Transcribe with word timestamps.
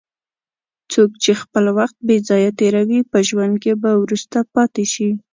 څوک 0.91 1.11
چې 1.23 1.31
خپل 1.41 1.65
وخت 1.77 1.97
بې 2.07 2.17
ځایه 2.29 2.51
تېروي، 2.59 2.99
په 3.11 3.17
ژوند 3.27 3.55
کې 3.63 3.73
به 3.81 3.91
وروسته 4.03 4.37
پاتې 4.53 4.83
شي. 4.93 5.09